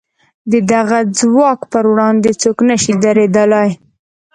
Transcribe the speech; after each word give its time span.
د 0.51 0.53
دغه 0.71 0.99
ځواک 1.19 1.59
پر 1.71 1.83
وړاندې 1.91 2.31
څوک 2.41 2.57
نه 2.69 2.75
شي 2.81 2.93
درېدلای. 3.03 3.69